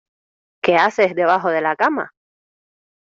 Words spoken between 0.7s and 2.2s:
haces debajo de la cama?